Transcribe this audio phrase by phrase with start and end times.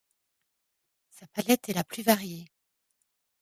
[1.11, 2.47] Sa palette est la plus variée.